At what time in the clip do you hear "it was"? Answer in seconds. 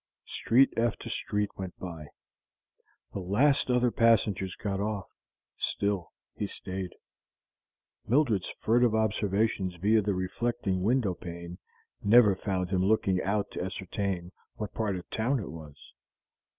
15.39-15.75